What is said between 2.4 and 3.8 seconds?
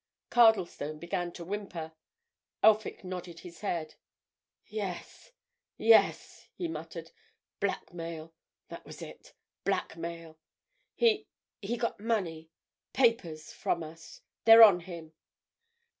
Elphick nodded his